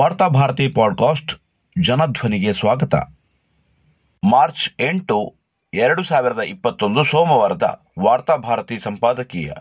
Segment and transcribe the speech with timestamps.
[0.00, 1.34] ವಾರ್ತಾ ಭಾರತಿ ಪಾಡ್ಕಾಸ್ಟ್
[1.82, 2.94] ಜನಧ್ವನಿಗೆ ಸ್ವಾಗತ.
[4.24, 5.34] ಮಾರ್ಚ್ ಎಂಟು,
[5.74, 9.52] ಎರಡು ಸಾವಿರದ ಇಪ್ಪತ್ತೊಂದು ಸೋಮವಾರದ ವಾರ್ತಾ ಭಾರತಿ ಸಂಪಾದಕೀಯ.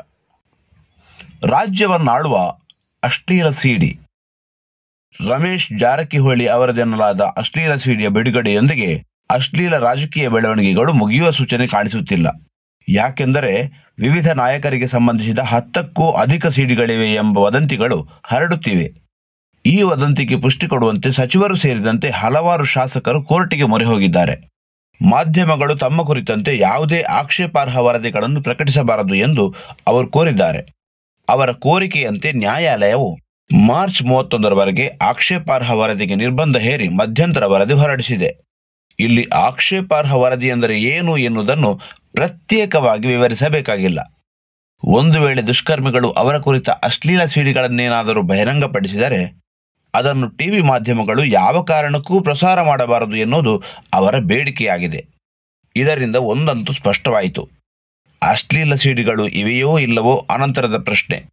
[1.44, 2.56] ರಾಜ್ಯವನ್ನಾಳುವ
[3.04, 4.00] ಅಶ್ಲೀಲ ಸಿಡಿ.
[5.28, 12.28] ರಮೇಶ್ ಜಾರಕಿಹೊಳಿ ಅವರದೆನ್ನಲಾದ ಅಶ್ಲೀಲ ಸಿಡಿಯ ಬಿಡುಗಡೆಯೊಂದಿಗೆ ಅಶ್ಲೀಲ ರಾಜಕೀಯ ಬೆಳವಣಿಗೆಗಳು ಮುಗಿಯುವ ಸೂಚನೆ ಕಾಣಿಸುತ್ತಿಲ್ಲ.
[12.90, 13.66] ಯಾಕೆಂದರೆ
[14.00, 19.09] ವಿವಿಧ ನಾಯಕರಿಗೆ ಸಂಬಂಧಿಸಿದ ಹತ್ತಕ್ಕೂ ಅಧಿಕ ಸಿಡಿಗಳಿವೆ ಎಂಬ ವದಂತಿಗಳು ಹರಡುತ್ತಿವೆ.
[19.66, 24.36] ಈ ವದಂತಿಗೆ ಪುಷ್ಟಿ ಕೊಡುವಂತೆ ಸಚಿವರು ಸೇರಿದಂತೆ ಹಲವಾರು ಶಾಸಕರು ಕೋರ್ಟಿಗೆ ಮೊರೆ ಹೋಗಿದ್ದಾರೆ.
[25.02, 29.56] ಮಾಧ್ಯಮಗಳು ತಮ್ಮ ಕುರಿತಂತೆ ಯಾವುದೇ ಆಕ್ಷೇಪಾರ್ಹ ವರದಿಗಳನ್ನು ಪ್ರಕಟಿಸಬಾರದು ಎಂದು
[29.88, 30.62] ಅವರು ಕೋರಿದ್ದಾರೆ.
[31.30, 33.18] ಅವರ ಕೋರಿಕೆಯಂತೆ ನ್ಯಾಯಾಲಯವು
[33.66, 38.30] ಮಾರ್ಚ್ ಮೂವತ್ತೊಂದರವರೆಗೆ ಆಕ್ಷೇಪಾರ್ಹ ವರದಿಗೆ ನಿರ್ಬಂಧ ಹೇರಿ ಮಧ್ಯಂತರ ವರದಿ ಹೊರಡಿಸಿದೆ.
[39.00, 41.82] ಇಲ್ಲಿ ಆಕ್ಷೇಪಾರ್ಹ ವರದಿ ಎಂದರೆ ಏನು ಎನ್ನುವುದನ್ನು
[42.14, 44.00] ಪ್ರತ್ಯೇಕವಾಗಿ ವಿವರಿಸಬೇಕಾಗಿಲ್ಲ.
[44.84, 49.49] ಒಂದು ವೇಳೆ ದುಷ್ಕರ್ಮಿಗಳು ಅವರ ಕುರಿತ ಅಶ್ಲೀಲ ಸಿಡಿಗಳನ್ನೇನಾದರೂ ಬಹಿರಂಗಪಡಿಸಿದರೆ
[49.96, 55.06] ಅದನ್ನು ಟಿವಿ ಮಾಧ್ಯಮಗಳು ಯಾವ ಕಾರಣಕ್ಕೂ ಪ್ರಸಾರ ಮಾಡಬಾರದು ಎನ್ನುವುದು ಅವರ ಬೇಡಿಕೆಯಾಗಿದೆ.
[55.76, 57.50] ಇದರಿಂದ ಒಂದಂತೂ ಸ್ಪಷ್ಟವಾಯಿತು.
[58.24, 61.26] ಅಶ್ಲೀಲ ಸಿಡಿಗಳು ಇವೆಯೋ ಇಲ್ಲವೋ ಅನಂತರದ ಪ್ರಶ್ನೆ.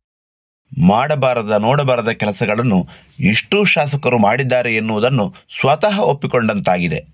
[0.86, 7.04] ಮಾಡಬಾರದ ನೋಡಬಾರದ ಕೆಲಸಗಳನ್ನು ಇಷ್ಟೂ ಶಾಸಕರು ಮಾಡಿದ್ದಾರೆ ಎನ್ನುವುದನ್ನು ಸ್ವತಃ ಒಪ್ಪಿಕೊಂಡಂತಾಗಿದೆ.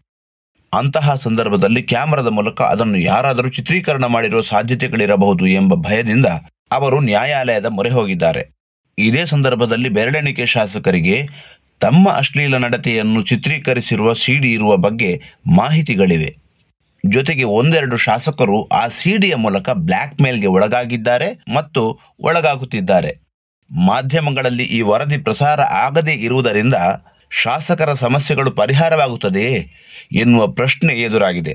[0.74, 6.26] ಅಂತಹ ಸಂದರ್ಭದಲ್ಲಿ ಕ್ಯಾಮರಾದ ಮೂಲಕ ಅದನ್ನು ಯಾರಾದರೂ ಚಿತ್ರೀಕರಣ ಮಾಡಿರುವ ಸಾಧ್ಯತೆಗಳಿರಬಹುದು ಎಂಬ ಭಯದಿಂದ
[6.72, 8.51] ಅವರು ನ್ಯಾಯಾಲಯದ ಮೊರೆ ಹೋಗಿದ್ದಾರೆ.
[8.98, 11.28] ಇದೇ ಸಂದರ್ಭದಲ್ಲಿ ಬೆರಳೆಣಿಕೆ ಶಾಸಕರಿಗೆ
[11.80, 15.22] ತಮ್ಮ ಅಶ್ಲೀಲ ನಡತೆಯನ್ನು ಚಿತ್ರೀಕರಿಸಿರುವ ಸಿಡಿ ಇರುವ ಬಗ್ಗೆ
[15.56, 16.36] ಮಾಹಿತಿಗಳಿವೆ.
[17.12, 23.12] ಜೊತೆಗೆ ಒಂದೆರಡು ಶಾಸಕರು ಆ ಸಿಡಿಯ ಮೂಲಕ ಬ್ಲ್ಯಾಕ್ ಮೇಲ್ಗೆ ಒಳಗಾಗಿದ್ದಾರೆ ಮತ್ತು ಒಳಗಾಗುತ್ತಿದ್ದಾರೆ.
[23.70, 26.74] ಮಾಧ್ಯಮಗಳಲ್ಲಿ ಈ ವರದಿ ಪ್ರಸಾರ ಆಗದೇ ಇರುವುದರಿಂದ
[27.30, 29.70] ಶಾಸಕರ ಸಮಸ್ಯೆಗಳು ಪರಿಹಾರವಾಗುತ್ತದೆಯೇ
[30.12, 31.54] ಎನ್ನುವ ಪ್ರಶ್ನೆ ಎದುರಾಗಿದೆ.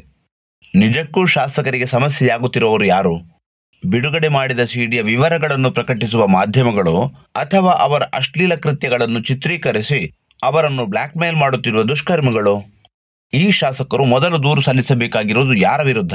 [0.75, 3.36] ನಿಜಕ್ಕೂ ಶಾಸಕರಿಗೆ ಸಮಸ್ಯೆಯಾಗುತ್ತಿರುವವರು ಯಾರು?
[3.85, 7.03] ಬಿಡುಗಡೆ ಮಾಡಿದ ಸಿಡಿಯ ವಿವರಗಳನ್ನು ಪ್ರಕಟಿಸುವ ಮಾಧ್ಯಮಗಳು
[7.35, 12.63] ಅಥವಾ ಅವರ ಅಶ್ಲೀಲ ಕೃತ್ಯಗಳನ್ನು ಚಿತ್ರೀಕರಿಸಿ ಅವರನ್ನು ಬ್ಲ್ಯಾಕ್ ಮೇಲ್ ಮಾಡುತ್ತಿರುವ ದುಷ್ಕರ್ಮಿಗಳು.
[13.33, 16.13] ಈ ಶಾಸಕರು ಮೊದಲು ದೂರು ಸಲ್ಲಿಸಬೇಕಾಗಿರುವುದು ಯಾರ ವಿರುದ್ಧ?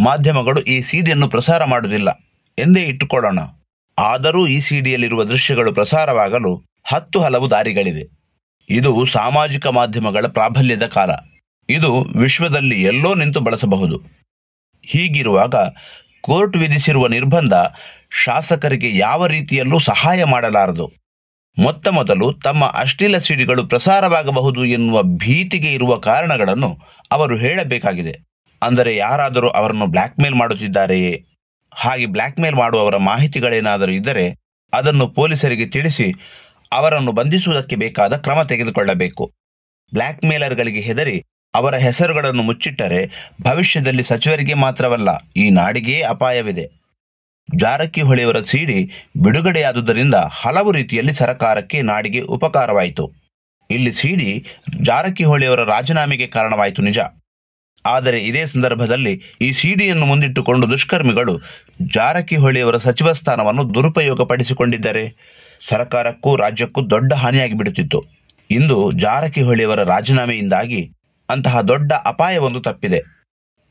[0.00, 2.08] ಮಾಧ್ಯಮಗಳು ಈ ಸಿಡಿಯನ್ನು ಪ್ರಸಾರ ಮಾಡುವುದಿಲ್ಲ.
[2.58, 3.38] ಎಂದೇ ಇಟ್ಟುಕೊಳ್ಳೋಣ.
[3.98, 8.02] ಆದರೂ ಈ ಸಿಡಿಯಲ್ಲಿರುವ ದೃಶ್ಯಗಳು ಪ್ರಸಾರವಾಗಲು ಹತ್ತು ಹಲವು ದಾರಿಗಳಿವೆ.
[8.70, 11.10] ಇದು ಸಾಮಾಜಿಕ ಮಾಧ್ಯಮಗಳ ಪ್ರಾಬಲ್ಯದ ಕಾಲ.
[11.68, 14.02] ಇದು ವಿಶ್ವದಲ್ಲಿ ಎಲ್ಲೋ ನಿಂತು ಬಳಸಬಹುದು.
[14.84, 15.54] ಹೀಗಿರುವಾಗ
[16.20, 17.54] ಕೋರ್ಟ್ ವಿಧಿಸಿರುವ ನಿರ್ಬಂಧ
[18.24, 20.92] ಶಾಸಕರಿಗೆ ಯಾವ ರೀತಿಯಲ್ಲೂ ಸಹಾಯ ಮಾಡಲಾರದು.
[21.58, 26.78] ಮೊತ್ತ ಮೊದಲು ತಮ್ಮ ಅಶ್ಲೀಲ ಸಿಡಿಗಳು ಪ್ರಸಾರವಾಗಬಹುದು ಎನ್ನುವ ಭೀತಿಗೆ ಇರುವ ಕಾರಣಗಳನ್ನು
[27.10, 28.14] ಅವರು ಹೇಳಬೇಕಾಗಿದೆ.
[28.62, 31.24] ಅಂದರೆ ಯಾರಾದರೂ ಅವರನ್ನು ಬ್ಲ್ಯಾಕ್ ಮೇಲ್ ಮಾಡುತ್ತಿದ್ದಾರೆಯೇ?
[31.74, 34.36] ಹಾಗೆ ಬ್ಲ್ಯಾಕ್ಮೇಲ್ ಮಾಡುವವರ ಮಾಹಿತಿಗಳೇನಾದರೂ ಇದ್ದರೆ
[34.72, 36.12] ಅದನ್ನು ಪೊಲೀಸರಿಗೆ ತಿಳಿಸಿ
[36.72, 39.32] ಅವರನ್ನು ಬಂಧಿಸುವುದಕ್ಕೆ ಬೇಕಾದ ಕ್ರಮ ತೆಗೆದುಕೊಳ್ಳಬೇಕು.
[39.92, 41.22] ಬ್ಲ್ಯಾಕ್ಮೇಲರ್ಗಳಿಗೆ ಹೆದರಿ
[41.54, 43.00] ಅವರ ಹೆಸರುಗಳನ್ನು ಮುಚ್ಚಿಟ್ಟರೆ
[43.42, 46.66] ಭವಿಷ್ಯದಲ್ಲಿ ಸಚಿವರಿಗೆ ಮಾತ್ರವಲ್ಲ, ಈ ನಾಡಿಗೆ ಅಪಾಯವಿದೆ.
[47.48, 48.76] ಜಾರಕಿಹೊಳಿಯವರ ಸೀಡಿ
[49.16, 53.04] ಬಿಡುಗಡೆಯಾದುದರಿಂದ ಹಲವು ರೀತಿಯಲ್ಲಿ ಸರಕಾರಕ್ಕೆ ನಾಡಿಗೆ ಉಪಕಾರವಾಯಿತು.
[53.70, 54.28] ಇಲ್ಲಿ ಸೀಡಿ
[54.82, 56.98] ಜಾರಕಿಹೊಳಿಯವರ ರಾಜೀನಾಮೆಗೆ ಕಾರಣವಾಯಿತು ನಿಜ.
[57.84, 61.34] ಆದರೆ ಇದೇ ಸಂದರ್ಭದಲ್ಲಿ ಈ ಸಿಡಿಯನ್ನು ಮುಂದಿಟ್ಟುಕೊಂಡು ದುಷ್ಕರ್ಮಿಗಳು
[61.96, 65.04] ಜಾರಕಿಹೊಳಿಯವರ ಸಚಿವ ಸ್ಥಾನವನ್ನು ದುರುಪಯೋಗಪಡಿಸಿಕೊಂಡಿದ್ದರೆ
[65.70, 68.00] ಸರ್ಕಾರಕ್ಕೂ ರಾಜ್ಯಕ್ಕೂ ದೊಡ್ಡ ಹಾನಿಯಾಗಿ ಬಿಡುತ್ತಿತ್ತು
[68.50, 70.80] ಇಂದು ಜಾರಕಿಹೊಳಿಯವರ ರಾಜೀನಾಮೆಯಿಂದಾಗಿ
[71.30, 73.00] ಅಂತಹ ದೊಡ್ಡ ಅಪಾಯವೊಂದು ತಪ್ಪಿದೆ.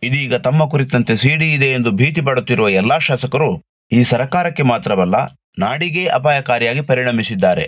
[0.03, 3.49] ಇದೀಗ ತಮ್ಮ ಕುರಿತಂತೆ ಸಿಡಿ ಇದೆ ಎಂದು ಭೀತಿ ಪಡುತ್ತಿರುವ ಎಲ್ಲಾ ಶಾಸಕರು
[3.91, 5.17] ಈ ಸರ್ಕಾರಕ್ಕೆ ಮಾತ್ರವಲ್ಲ,
[5.59, 7.65] ನಾಡಿಗೆ ಅಪಾಯಕಾರಿಯಾಗಿ ಪರಿಣಮಿಸಿದ್ದಾರೆ.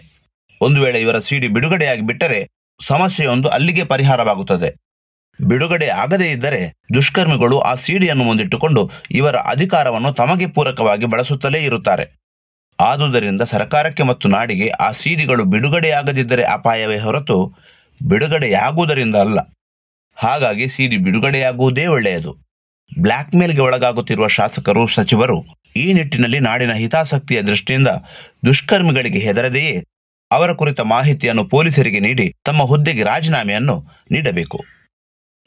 [0.62, 2.40] ಒಂದು ವೇಳೆ ಇವರ ಸಿಡಿ ಬಿಡುಗಡೆಯಾಗಿ ಬಿಟ್ಟರೆ
[2.80, 4.70] ಸಮಸ್ಯೆಯೊಂದು ಅಲ್ಲಿಗೆ ಪರಿಹಾರವಾಗುತ್ತದೆ.
[5.40, 6.62] ಬಿಡುಗಡೆ ಆಗದೇ ಇದ್ದರೆ
[6.96, 8.82] ದುಷ್ಕರ್ಮಿಗಳು ಆ ಸಿಡಿಯನ್ನು ಮುಂದಿಟ್ಟುಕೊಂಡು
[9.12, 12.06] ಇವರ ಅಧಿಕಾರವನ್ನು ತಮಗೆ ಪೂರಕವಾಗಿ ಬಳಸುತ್ತಲೇ ಇರುತ್ತಾರೆ.
[12.80, 17.38] ಆದುದರಿಂದ ಸರ್ಕಾರಕ್ಕೆ ಮತ್ತು ನಾಡಿಗೆ ಆ ಸಿಡಿಗಳು ಬಿಡುಗಡೆಯಾಗದಿದ್ದರೆ ಅಪಾಯವೇ ಹೊರತು
[18.02, 19.40] ಬಿಡುಗಡೆಯಾಗುವುದರಿಂದ ಅಲ್ಲ.
[20.24, 22.32] ಹಾಗಾಗಿ ಸಿಡಿ ಬಿಡುಗಡೆಯಾಗುವುದೇ ಒಳ್ಳೆಯದು.
[22.92, 25.38] ಬ್ಲ್ಯಾಕ್ ಮೇಲ್ಗೆ ಒಳಗಾಗುತ್ತಿರುವ ಶಾಸಕರು, ಸಚಿವರು
[25.76, 27.90] ಈ ನಿಟ್ಟಿನಲ್ಲಿ ನಾಡಿನ ಹಿತಾಸಕ್ತಿಯ ದೃಷ್ಟಿಯಿಂದ
[28.46, 29.76] ದುಷ್ಕರ್ಮಿಗಳಿಗೆ ಹೆದರದೆಯೇ
[30.32, 33.76] ಅವರ ಕುರಿತ ಮಾಹಿತಿಯನ್ನು ಪೊಲೀಸರಿಗೆ ನೀಡಿ ತಮ್ಮ ಹುದ್ದೆಗೆ ರಾಜೀನಾಮೆಯನ್ನು
[34.12, 34.60] ನೀಡಬೇಕು.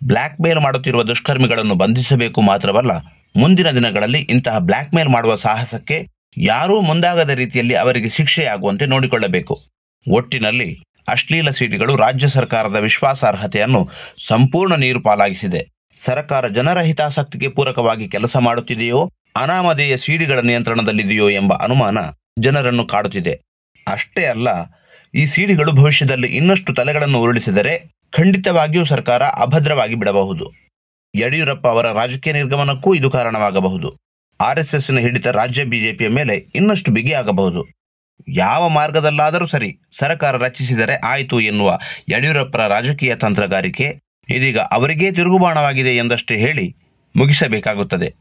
[0.01, 2.93] ಬ್ಲ್ಯಾಕ್ ಮೇಲ್ ಮಾಡುತ್ತಿರುವ ದುಷ್ಕರ್ಮಿಗಳನ್ನು ಬಂಧಿಸಬೇಕು ಮಾತ್ರವಲ್ಲ,
[3.37, 5.99] ಮುಂದಿನ ದಿನಗಳಲ್ಲಿ ಇಂತಹ ಬ್ಲ್ಯಾಕ್ ಮೇಲ್ ಮಾಡುವ ಸಾಹಸಕ್ಕೆ
[6.37, 9.55] ಯಾರೂ ಮುಂದಾಗದ ರೀತಿಯಲ್ಲಿ ಅವರಿಗೆ ಶಿಕ್ಷೆಯಾಗುವಂತೆ ನೋಡಿಕೊಳ್ಳಬೇಕು.
[10.07, 10.69] ಒಟ್ಟಿನಲ್ಲಿ
[11.09, 13.89] ಅಶ್ಲೀಲ ಸಿಡಿಗಳು ರಾಜ್ಯ ಸರ್ಕಾರದ ವಿಶ್ವಾಸಾರ್ಹತೆಯನ್ನು
[14.27, 15.67] ಸಂಪೂರ್ಣ ನೀರು ಪಾಲಾಗಿಸಿದೆ
[15.99, 21.99] ಸರ್ಕಾರ ಜನರ ಹಿತಾಸಕ್ತಿಗೆ ಪೂರಕವಾಗಿ ಕೆಲಸ ಮಾಡುತ್ತಿದೆಯೋ, ಅನಾಮಧೇಯ ಸಿಡಿಗಳ ನಿಯಂತ್ರಣದಲ್ಲಿದೆಯೋ ಎಂಬ ಅನುಮಾನ
[22.39, 23.35] ಜನರನ್ನು ಕಾಡುತ್ತಿದೆ.
[23.87, 24.49] ಅಷ್ಟೇ ಅಲ್ಲ,
[25.15, 30.53] ಈ ಸಿಡಿಗಳು ಭವಿಷ್ಯದಲ್ಲಿ ಇನ್ನಷ್ಟು ತಲೆಗಳನ್ನು ಉರುಳಿಸಿದರೆ ಖಂಡಿತವಾಗಿಯೂ ಸರ್ಕಾರ ಅಭದ್ರವಾಗಿ ಬಿಡಬಹುದು.
[31.15, 33.97] ಯಡಿಯೂರಪ್ಪ ಅವರ ರಾಜಕೀಯ ನಿರ್ಗಮನಕ್ಕೂ ಇದು ಕಾರಣವಾಗಬಹುದು.
[34.41, 37.84] ಆರ್ಎಸ್ಎಸ್ನ ಹಿಡಿತ ರಾಜ್ಯ ಬಿಜೆಪಿಯ ಮೇಲೆ ಇನ್ನಷ್ಟು ಬಿಗಿಯಾಗಬಹುದು.
[38.29, 41.79] ಯಾವ ಮಾರ್ಗದಲ್ಲಾದರೂ ಸರಿ ಸರ್ಕಾರ ರಚಿಸಿದರೆ ಆಯಿತು ಎನ್ನುವ
[42.09, 44.01] ಯಡಿಯೂರಪ್ಪರ ರಾಜಕೀಯ ತಂತ್ರಗಾರಿಕೆ
[44.31, 46.77] ಇದೀಗ ಅವರಿಗೇ ತಿರುಗುಬಾಣವಾಗಿದೆ ಎಂದಷ್ಟೇ ಹೇಳಿ
[47.17, 48.15] ಮುಗಿಸಬೇಕಾಗುತ್ತದೆ.